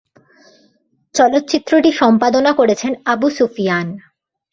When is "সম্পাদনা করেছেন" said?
1.91-2.91